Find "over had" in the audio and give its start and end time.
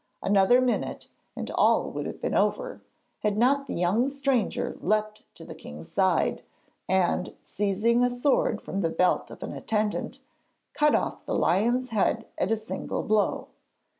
2.33-3.37